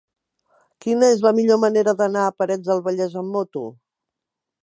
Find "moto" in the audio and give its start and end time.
3.37-3.65